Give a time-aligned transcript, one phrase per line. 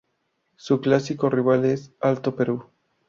[0.55, 2.63] Su clásico rival es Alto Perú.